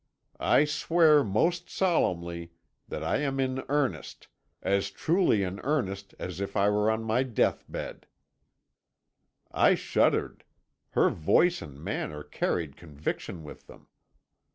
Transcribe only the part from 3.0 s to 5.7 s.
I am in earnest as truly in